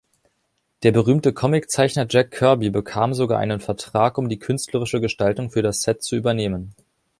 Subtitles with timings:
[0.81, 5.83] Der berühmte Comiczeichner Jack Kirby bekam sogar einen Vertrag, um die künstlerische Gestaltung für das
[5.83, 6.73] Set zu übernehmen.